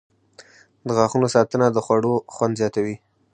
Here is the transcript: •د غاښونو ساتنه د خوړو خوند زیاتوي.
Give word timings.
•د 0.87 0.89
غاښونو 0.97 1.27
ساتنه 1.35 1.65
د 1.71 1.77
خوړو 1.85 2.13
خوند 2.33 2.53
زیاتوي. 2.61 2.95